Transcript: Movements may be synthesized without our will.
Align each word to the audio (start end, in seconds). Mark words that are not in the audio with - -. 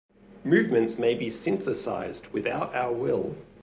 Movements 0.43 0.97
may 0.97 1.13
be 1.13 1.29
synthesized 1.29 2.25
without 2.33 2.73
our 2.73 2.91
will. 2.91 3.35